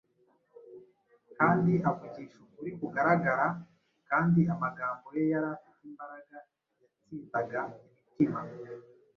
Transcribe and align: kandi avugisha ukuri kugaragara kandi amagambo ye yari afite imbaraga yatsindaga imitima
kandi 1.37 1.73
avugisha 1.89 2.37
ukuri 2.45 2.71
kugaragara 2.79 3.45
kandi 4.09 4.41
amagambo 4.53 5.05
ye 5.17 5.23
yari 5.31 5.47
afite 5.57 5.75
imbaraga 5.89 6.37
yatsindaga 6.81 7.61
imitima 7.71 8.39